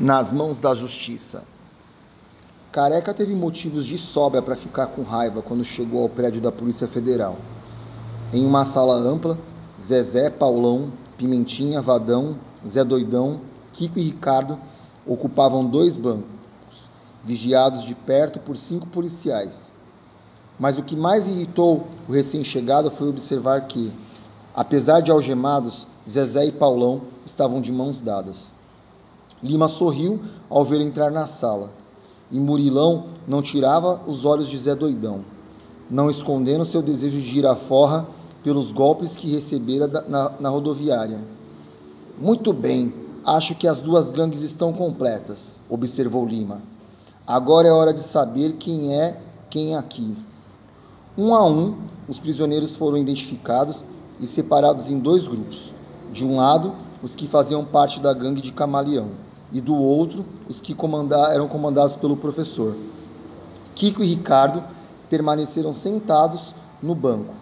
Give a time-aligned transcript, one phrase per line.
[0.00, 1.44] nas mãos da justiça.
[2.72, 6.88] Careca teve motivos de sobra para ficar com raiva quando chegou ao prédio da Polícia
[6.88, 7.36] Federal.
[8.32, 9.38] Em uma sala ampla,
[9.78, 12.36] Zezé, Paulão, Pimentinha, Vadão,
[12.66, 13.42] Zé Doidão,
[13.74, 14.58] Kiko e Ricardo
[15.06, 16.90] ocupavam dois bancos,
[17.22, 19.74] vigiados de perto por cinco policiais.
[20.58, 23.92] Mas o que mais irritou o recém-chegado foi observar que,
[24.54, 28.59] apesar de algemados, Zezé e Paulão estavam de mãos dadas.
[29.42, 31.70] Lima sorriu ao ver entrar na sala,
[32.30, 35.24] e Murilão não tirava os olhos de Zé Doidão,
[35.90, 38.06] não escondendo seu desejo de ir à forra
[38.42, 41.20] pelos golpes que recebera na, na rodoviária.
[42.18, 42.92] Muito bem,
[43.24, 46.60] acho que as duas gangues estão completas, observou Lima.
[47.26, 50.16] Agora é hora de saber quem é quem aqui.
[51.18, 51.76] Um a um,
[52.08, 53.84] os prisioneiros foram identificados
[54.20, 55.74] e separados em dois grupos.
[56.12, 56.72] De um lado,
[57.02, 59.08] os que faziam parte da gangue de Camaleão,
[59.52, 60.76] e do outro, os que
[61.32, 62.76] eram comandados pelo professor.
[63.74, 64.62] Kiko e Ricardo
[65.08, 67.34] permaneceram sentados no banco.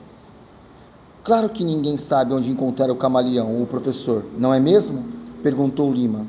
[1.22, 5.04] Claro que ninguém sabe onde encontrar o camaleão, o professor, não é mesmo?
[5.42, 6.26] perguntou Lima.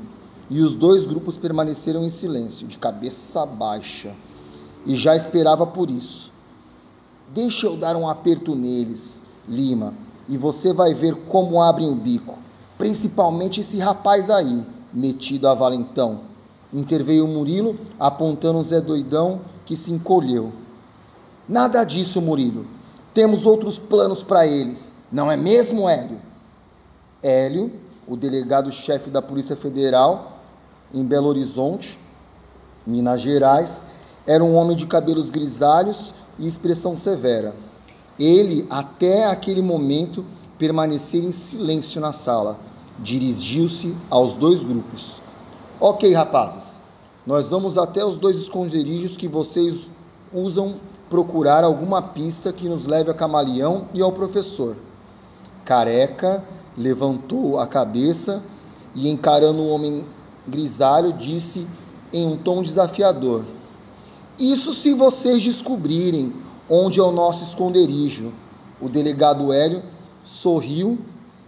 [0.50, 4.14] E os dois grupos permaneceram em silêncio, de cabeça baixa.
[4.86, 6.32] E já esperava por isso.
[7.34, 9.94] Deixa eu dar um aperto neles, Lima,
[10.28, 12.38] e você vai ver como abrem o bico.
[12.78, 16.22] Principalmente esse rapaz aí, metido a valentão.
[16.73, 20.52] Interveio Murilo, apontando o Zé Doidão, que se encolheu.
[21.48, 22.66] Nada disso, Murilo.
[23.14, 26.22] Temos outros planos para eles, não é mesmo, Hélio?
[27.23, 27.72] Hélio,
[28.08, 30.40] o delegado-chefe da Polícia Federal,
[30.94, 32.00] em Belo Horizonte,
[32.86, 33.84] Minas Gerais,
[34.26, 37.56] era um homem de cabelos grisalhos e expressão severa.
[38.17, 40.23] Ele, até aquele momento,
[40.58, 42.60] permanecera em silêncio na sala.
[43.02, 45.22] Dirigiu-se aos dois grupos.
[45.80, 46.81] Ok, rapazes,
[47.25, 49.89] nós vamos até os dois esconderijos que vocês
[50.33, 50.75] usam
[51.09, 54.76] procurar alguma pista que nos leve a Camaleão e ao professor.
[55.65, 56.43] Careca
[56.77, 58.43] levantou a cabeça
[58.95, 60.05] e, encarando o homem
[60.48, 61.67] grisalho, disse
[62.11, 63.43] em um tom desafiador:
[64.38, 66.33] Isso se vocês descobrirem
[66.70, 68.32] onde é o nosso esconderijo.
[68.82, 69.83] O delegado Hélio
[70.23, 70.98] sorriu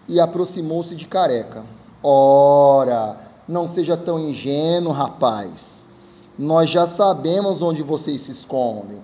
[0.07, 1.63] e aproximou-se de Careca.
[2.03, 3.17] Ora,
[3.47, 5.89] não seja tão ingênuo, rapaz.
[6.37, 9.01] Nós já sabemos onde vocês se escondem.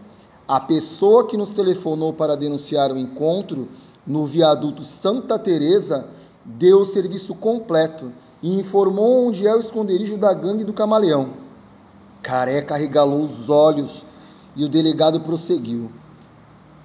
[0.48, 3.68] A pessoa que nos telefonou para denunciar o encontro
[4.06, 6.08] no viaduto Santa Teresa
[6.46, 11.32] deu o serviço completo e informou onde é o esconderijo da gangue do camaleão.
[12.22, 14.06] Careca regalou os olhos
[14.56, 15.92] e o delegado prosseguiu.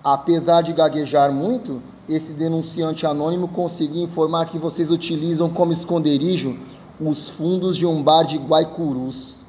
[0.03, 6.59] Apesar de gaguejar muito, esse denunciante anônimo conseguiu informar que vocês utilizam como esconderijo
[7.01, 9.45] os fundos de um bar de Guaicurus.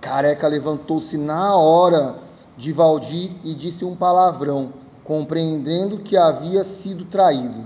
[0.00, 2.18] Careca levantou-se na hora
[2.56, 4.72] de Valdir e disse um palavrão,
[5.04, 7.64] compreendendo que havia sido traído.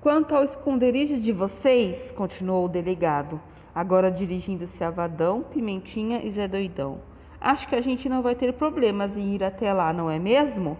[0.00, 3.40] Quanto ao esconderijo de vocês, continuou o delegado,
[3.74, 6.98] agora dirigindo-se a Vadão, Pimentinha e Zé Doidão
[7.42, 10.78] Acho que a gente não vai ter problemas em ir até lá, não é mesmo?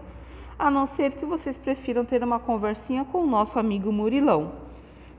[0.57, 4.51] A não ser que vocês prefiram ter uma conversinha com o nosso amigo Murilão.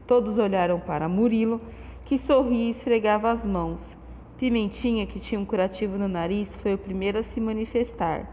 [0.06, 1.60] Todos olharam para Murilo,
[2.04, 3.96] que sorria e esfregava as mãos.
[4.38, 8.30] Pimentinha, que tinha um curativo no nariz, foi o primeiro a se manifestar.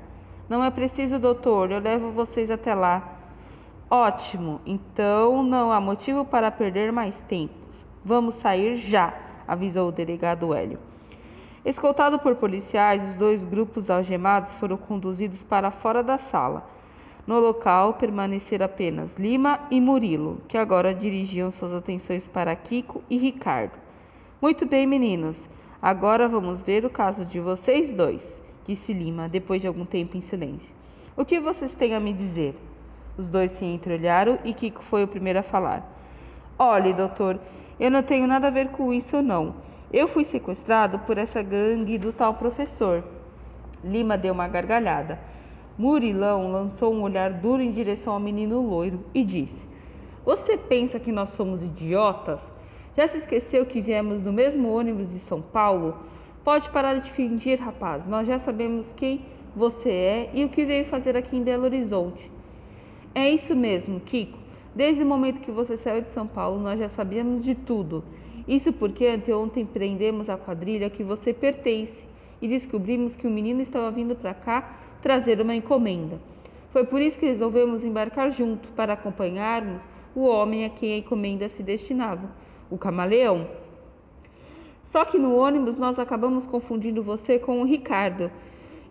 [0.48, 3.18] Não é preciso, doutor, eu levo vocês até lá.
[3.90, 7.54] Ótimo, então não há motivo para perder mais tempo.
[8.04, 9.14] Vamos sair já,
[9.48, 10.80] avisou o delegado Hélio.
[11.64, 16.68] Escoltado por policiais, os dois grupos algemados foram conduzidos para fora da sala.
[17.32, 23.18] No local permaneceram apenas Lima e Murilo, que agora dirigiam suas atenções para Kiko e
[23.18, 23.72] Ricardo.
[24.42, 25.48] Muito bem, meninos.
[25.82, 28.22] Agora vamos ver o caso de vocês dois,
[28.68, 30.76] disse Lima, depois de algum tempo em silêncio.
[31.16, 32.54] O que vocês têm a me dizer?
[33.18, 35.90] Os dois se entreolharam e Kiko foi o primeiro a falar.
[36.60, 37.40] Olhe, doutor,
[37.80, 39.56] eu não tenho nada a ver com isso, não.
[39.90, 43.02] Eu fui sequestrado por essa gangue do tal professor.
[43.82, 45.31] Lima deu uma gargalhada.
[45.82, 49.68] Murilão lançou um olhar duro em direção ao menino loiro e disse:
[50.24, 52.40] Você pensa que nós somos idiotas?
[52.96, 55.98] Já se esqueceu que viemos no mesmo ônibus de São Paulo?
[56.44, 58.06] Pode parar de fingir, rapaz.
[58.06, 59.26] Nós já sabemos quem
[59.56, 62.32] você é e o que veio fazer aqui em Belo Horizonte.
[63.16, 64.38] É isso mesmo, Kiko.
[64.76, 68.04] Desde o momento que você saiu de São Paulo, nós já sabíamos de tudo.
[68.48, 72.08] Isso porque anteontem prendemos a quadrilha que você pertence
[72.40, 76.20] e descobrimos que o menino estava vindo para cá trazer uma encomenda.
[76.72, 79.82] Foi por isso que resolvemos embarcar junto para acompanharmos
[80.16, 82.30] o homem a quem a encomenda se destinava.
[82.70, 83.50] o camaleão.
[84.86, 88.32] Só que no ônibus nós acabamos confundindo você com o Ricardo.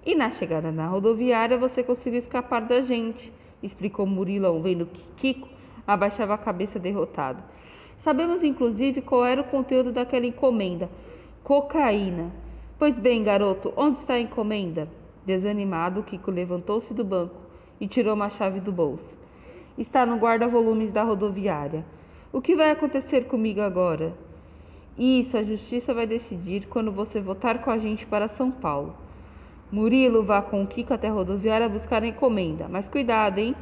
[0.05, 3.33] E na chegada na rodoviária você conseguiu escapar da gente,
[3.63, 5.49] explicou Murilão, vendo que Kiko
[5.87, 7.43] abaixava a cabeça derrotado.
[8.03, 10.91] Sabemos inclusive qual era o conteúdo daquela encomenda:
[11.43, 12.31] cocaína.
[12.79, 14.89] Pois bem, garoto, onde está a encomenda?
[15.25, 17.37] Desanimado, Kiko levantou-se do banco
[17.81, 19.17] e tirou uma chave do bolso.
[19.77, 21.85] Está no guarda-volumes da rodoviária.
[22.33, 24.15] O que vai acontecer comigo agora?
[24.99, 28.95] Isso a justiça vai decidir quando você voltar com a gente para São Paulo.
[29.71, 33.55] Murilo vá com o Kiko até a rodoviária buscar a encomenda, mas cuidado, hein?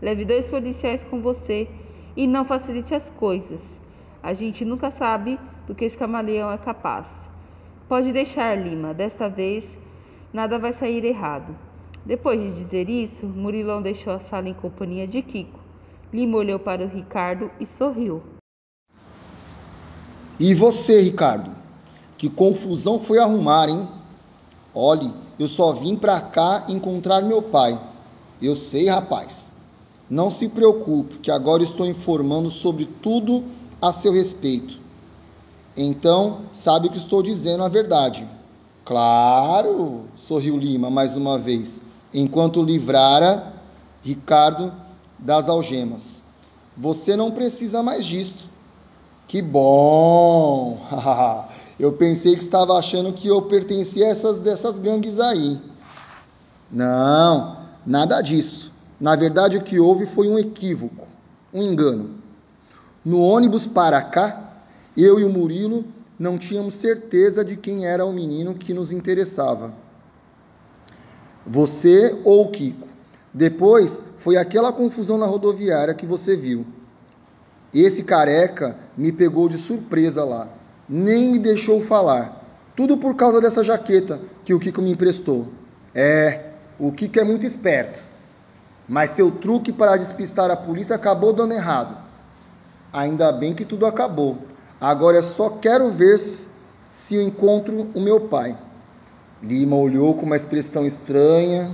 [0.00, 1.68] Leve dois policiais com você
[2.16, 3.60] e não facilite as coisas.
[4.22, 7.06] A gente nunca sabe do que esse camaleão é capaz.
[7.88, 9.76] Pode deixar, Lima, desta vez
[10.32, 11.56] nada vai sair errado.
[12.04, 15.60] Depois de dizer isso, Murilão deixou a sala em companhia de Kiko.
[16.12, 18.22] Lima olhou para o Ricardo e sorriu.
[20.40, 21.54] E você, Ricardo?
[22.16, 23.86] Que confusão foi arrumar, hein?
[24.74, 27.78] Olhe, eu só vim pra cá encontrar meu pai.
[28.40, 29.50] Eu sei, rapaz.
[30.08, 33.44] Não se preocupe, que agora estou informando sobre tudo
[33.82, 34.80] a seu respeito.
[35.76, 38.28] Então, sabe que estou dizendo a verdade.
[38.88, 43.52] Claro, sorriu Lima mais uma vez, enquanto livrara
[44.02, 44.72] Ricardo
[45.18, 46.22] das algemas.
[46.74, 48.48] Você não precisa mais disto.
[49.26, 50.80] Que bom!
[51.78, 55.60] eu pensei que estava achando que eu pertencia a essas dessas gangues aí.
[56.72, 58.72] Não, nada disso.
[58.98, 61.06] Na verdade, o que houve foi um equívoco,
[61.52, 62.14] um engano.
[63.04, 64.50] No ônibus para cá,
[64.96, 65.84] eu e o Murilo
[66.18, 69.72] não tínhamos certeza de quem era o menino que nos interessava.
[71.46, 72.88] Você ou o Kiko.
[73.32, 76.66] Depois foi aquela confusão na rodoviária que você viu.
[77.72, 80.50] Esse careca me pegou de surpresa lá,
[80.88, 82.44] nem me deixou falar.
[82.74, 85.48] Tudo por causa dessa jaqueta que o Kiko me emprestou.
[85.94, 88.02] É, o Kiko é muito esperto.
[88.88, 91.98] Mas seu truque para despistar a polícia acabou dando errado.
[92.92, 94.47] Ainda bem que tudo acabou.
[94.80, 98.56] Agora só quero ver se eu encontro o meu pai.
[99.42, 101.70] Lima olhou com uma expressão estranha.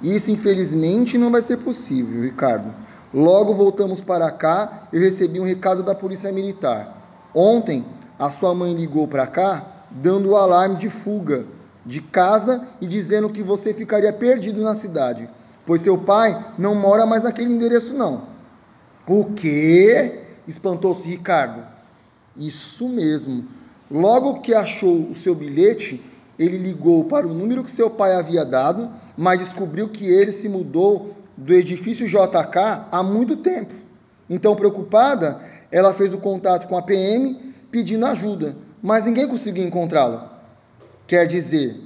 [0.00, 2.72] Isso infelizmente não vai ser possível, Ricardo.
[3.14, 6.96] Logo voltamos para cá, eu recebi um recado da Polícia Militar.
[7.34, 7.84] Ontem,
[8.18, 11.46] a sua mãe ligou para cá, dando o alarme de fuga
[11.84, 15.28] de casa e dizendo que você ficaria perdido na cidade,
[15.66, 18.22] pois seu pai não mora mais naquele endereço não.
[19.06, 20.21] O quê?
[20.46, 21.66] Espantou-se Ricardo.
[22.36, 23.46] Isso mesmo.
[23.90, 26.02] Logo que achou o seu bilhete,
[26.38, 30.48] ele ligou para o número que seu pai havia dado, mas descobriu que ele se
[30.48, 33.74] mudou do edifício JK há muito tempo.
[34.28, 35.40] Então, preocupada,
[35.70, 40.40] ela fez o contato com a PM pedindo ajuda, mas ninguém conseguiu encontrá-la.
[41.06, 41.80] Quer dizer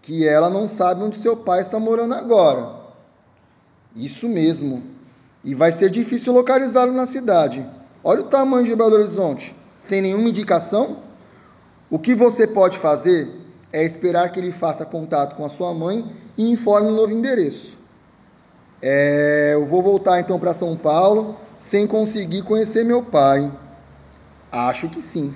[0.00, 2.76] que ela não sabe onde seu pai está morando agora.
[3.94, 4.82] Isso mesmo.
[5.42, 7.66] E vai ser difícil localizá-lo na cidade.
[8.08, 9.52] Olha o tamanho de Belo Horizonte.
[9.76, 10.98] Sem nenhuma indicação,
[11.90, 13.28] o que você pode fazer
[13.72, 16.08] é esperar que ele faça contato com a sua mãe
[16.38, 17.76] e informe o um novo endereço.
[18.80, 23.50] É, eu vou voltar então para São Paulo sem conseguir conhecer meu pai.
[24.52, 25.34] Acho que sim.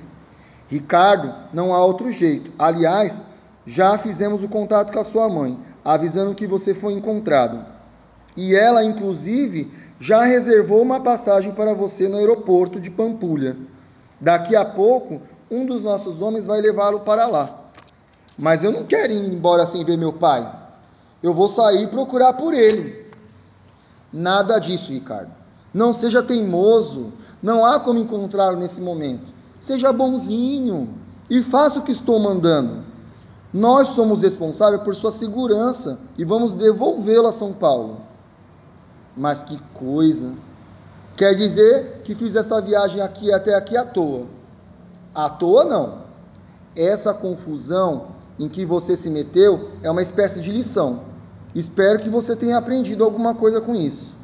[0.69, 2.53] Ricardo, não há outro jeito.
[2.57, 3.27] Aliás,
[3.67, 7.67] já fizemos o contato com a sua mãe, avisando que você foi encontrado.
[8.37, 13.55] E ela, inclusive, já reservou uma passagem para você no aeroporto de Pampulha.
[14.19, 17.71] Daqui a pouco, um dos nossos homens vai levá-lo para lá.
[18.39, 20.51] Mas eu não quero ir embora sem ver meu pai.
[21.23, 23.11] Eu vou sair procurar por ele.
[24.11, 25.31] Nada disso, Ricardo.
[25.73, 27.13] Não seja teimoso.
[27.43, 29.31] Não há como encontrá-lo nesse momento.
[29.61, 30.95] Seja bonzinho
[31.29, 32.85] e faça o que estou mandando.
[33.53, 38.10] Nós somos responsáveis por sua segurança e vamos devolvê-lo a São Paulo.
[39.21, 40.33] Mas que coisa!
[41.15, 44.25] Quer dizer que fiz essa viagem aqui até aqui à toa.
[45.15, 45.99] À toa não.
[46.75, 51.03] Essa confusão em que você se meteu é uma espécie de lição.
[51.55, 54.17] Espero que você tenha aprendido alguma coisa com isso.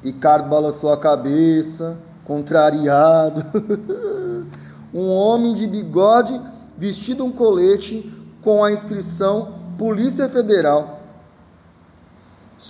[0.00, 3.44] Ricardo balançou a cabeça, contrariado.
[4.94, 6.40] um homem de bigode
[6.78, 10.99] vestido um colete com a inscrição Polícia Federal.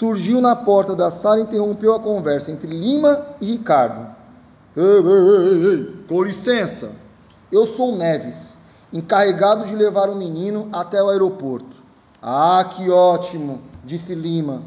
[0.00, 4.08] Surgiu na porta da sala e interrompeu a conversa entre Lima e Ricardo.
[4.74, 6.92] Ei, ei, ei, ei, com licença.
[7.52, 8.58] Eu sou Neves,
[8.90, 11.76] encarregado de levar o menino até o aeroporto.
[12.22, 13.60] Ah, que ótimo!
[13.84, 14.62] disse Lima,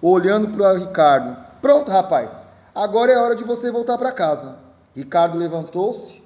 [0.00, 1.36] olhando para Ricardo.
[1.60, 2.46] Pronto, rapaz.
[2.74, 4.56] Agora é hora de você voltar para casa.
[4.96, 6.22] Ricardo levantou-se,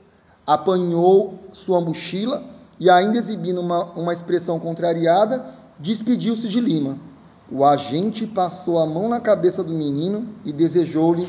[0.46, 2.40] apanhou sua mochila
[2.78, 5.44] e, ainda exibindo uma, uma expressão contrariada,
[5.80, 7.13] despediu-se de Lima.
[7.50, 11.28] O agente passou a mão na cabeça do menino e desejou-lhe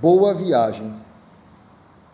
[0.00, 1.01] boa viagem.